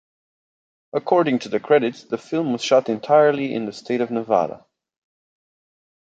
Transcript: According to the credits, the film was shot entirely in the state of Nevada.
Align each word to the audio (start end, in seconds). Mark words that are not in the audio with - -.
According 0.93 1.37
to 1.41 1.49
the 1.49 1.59
credits, 1.59 2.05
the 2.05 2.17
film 2.17 2.53
was 2.53 2.63
shot 2.63 2.89
entirely 2.89 3.53
in 3.53 3.67
the 3.67 3.71
state 3.71 4.01
of 4.01 4.09
Nevada. 4.09 4.65